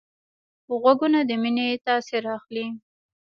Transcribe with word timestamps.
غوږونه 0.81 1.19
د 1.29 1.31
مینې 1.41 1.67
تاثر 1.87 2.23
اخلي 2.37 2.65